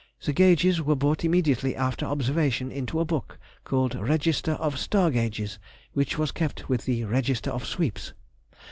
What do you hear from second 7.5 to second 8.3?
of Sweeps."